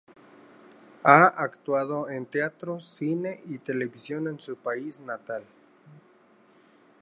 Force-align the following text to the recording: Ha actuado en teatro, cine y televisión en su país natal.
Ha 1.03 1.27
actuado 1.27 2.09
en 2.09 2.25
teatro, 2.25 2.79
cine 2.79 3.39
y 3.45 3.59
televisión 3.59 4.27
en 4.27 4.39
su 4.39 4.55
país 4.55 4.99
natal. 5.01 5.43